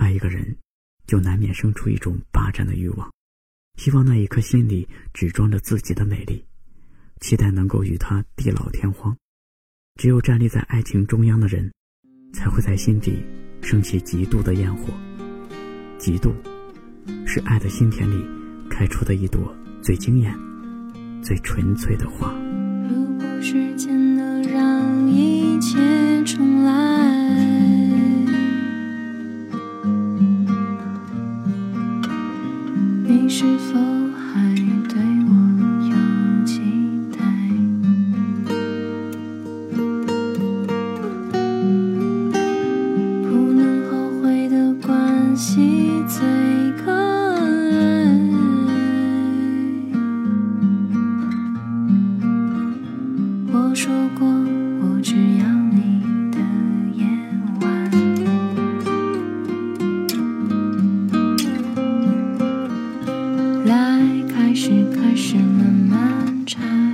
[0.00, 0.56] 爱一个人，
[1.06, 3.12] 就难免生出一种霸占的欲望，
[3.76, 6.42] 希望那一颗心里只装着自己的美丽，
[7.20, 9.14] 期待能够与他地老天荒。
[9.96, 11.70] 只有站立在爱情中央的人，
[12.32, 13.22] 才会在心底
[13.60, 14.94] 升起极度的焰火。
[15.98, 16.32] 嫉妒，
[17.26, 18.24] 是爱的心田里
[18.70, 20.34] 开出的一朵最惊艳、
[21.22, 22.32] 最纯粹的花。
[22.88, 25.78] 如果时间能让一切
[33.12, 33.74] 你是否
[34.14, 34.54] 还
[34.88, 34.94] 对
[35.26, 35.32] 我
[35.90, 35.92] 有
[36.46, 36.60] 期
[37.10, 37.18] 待？
[43.24, 43.60] 不能
[43.90, 43.90] 后
[44.22, 46.22] 悔的关系最
[46.84, 47.74] 可爱。
[53.52, 54.24] 我说过，
[66.46, 66.89] 长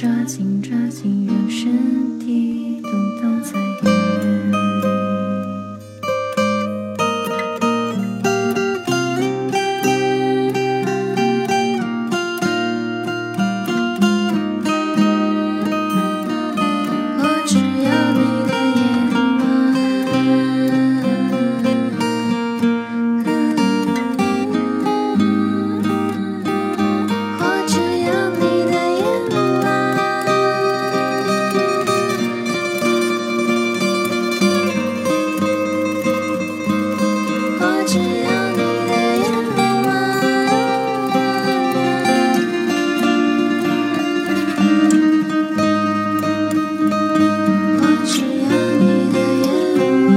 [0.00, 2.67] 抓紧抓紧，让身体
[37.88, 38.04] 我只要
[38.52, 39.24] 你的愿
[39.86, 39.88] 望
[47.80, 48.12] 我只
[48.42, 50.12] 要你的愿望。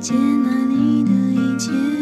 [0.00, 2.01] 接纳你的一切。